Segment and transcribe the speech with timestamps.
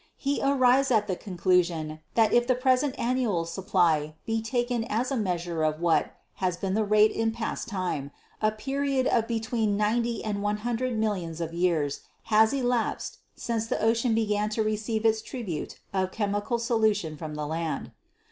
[0.17, 5.11] He ar rives at the conclusion that if the present annual supply be taken as
[5.11, 8.09] a measure of what has been the rate in past time,
[8.41, 11.99] a period of between 90 and 100 millions of years
[12.33, 17.45] has elapsed since the ocean began to receive its tribute of chemical solution from the
[17.45, 17.91] land.